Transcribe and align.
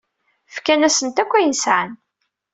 Fkan-asent 0.55 1.21
akk 1.23 1.31
ayen 1.37 1.55
sɛan. 1.57 1.91